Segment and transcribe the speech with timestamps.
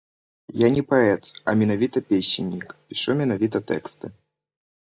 [0.61, 4.05] Я не паэт, а менавіта песеннік, пішу менавіта тэксты.